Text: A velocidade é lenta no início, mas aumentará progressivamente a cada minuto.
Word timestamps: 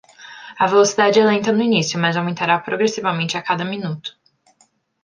A 0.63 0.65
velocidade 0.73 1.17
é 1.19 1.25
lenta 1.31 1.51
no 1.53 1.61
início, 1.69 1.99
mas 1.99 2.15
aumentará 2.17 2.55
progressivamente 2.59 3.37
a 3.37 3.41
cada 3.49 3.63
minuto. 3.63 4.17